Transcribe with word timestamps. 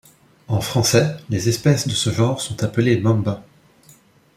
En 0.47 0.61
français, 0.61 1.15
les 1.29 1.47
espèces 1.47 1.87
de 1.87 1.93
ce 1.93 2.09
genre 2.09 2.41
sont 2.41 2.63
appelées 2.63 2.99
Mamba. 2.99 3.43